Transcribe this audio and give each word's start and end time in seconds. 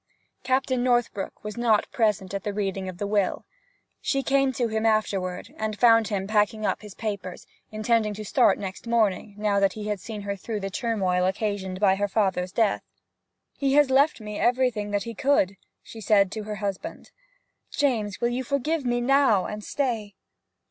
Captain 0.41 0.81
Northbrook 0.83 1.43
was 1.43 1.57
not 1.57 1.91
present 1.91 2.33
at 2.33 2.43
the 2.43 2.55
reading 2.55 2.89
of 2.89 2.97
the 2.97 3.05
will. 3.05 3.45
She 4.01 4.23
came 4.23 4.51
to 4.53 4.67
him 4.67 4.83
afterward, 4.83 5.53
and 5.57 5.77
found 5.77 6.07
him 6.07 6.25
packing 6.25 6.65
up 6.65 6.81
his 6.81 6.95
papers, 6.95 7.45
intending 7.71 8.15
to 8.15 8.25
start 8.25 8.57
next 8.57 8.87
morning, 8.87 9.35
now 9.37 9.59
that 9.59 9.73
he 9.73 9.89
had 9.89 9.99
seen 9.99 10.21
her 10.23 10.35
through 10.35 10.61
the 10.61 10.71
turmoil 10.71 11.23
occasioned 11.27 11.79
by 11.79 11.93
her 11.97 12.07
father's 12.07 12.51
death. 12.51 12.81
'He 13.59 13.73
has 13.75 13.91
left 13.91 14.19
me 14.19 14.39
everything 14.39 14.89
that 14.89 15.03
he 15.03 15.13
could!' 15.13 15.55
she 15.83 16.01
said 16.01 16.31
to 16.31 16.45
her 16.45 16.55
husband. 16.55 17.11
'James, 17.69 18.19
will 18.19 18.29
you 18.29 18.43
forgive 18.43 18.83
me 18.83 19.01
now, 19.01 19.45
and 19.45 19.63
stay?' 19.63 20.15